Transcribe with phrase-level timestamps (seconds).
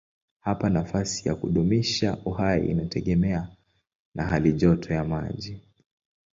[0.39, 3.47] Hapa nafasi ya kudumisha uhai inategemea
[4.15, 5.61] na halijoto ya maji.